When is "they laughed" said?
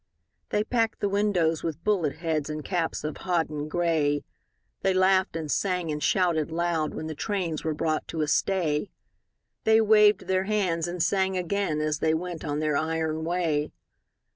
4.81-5.35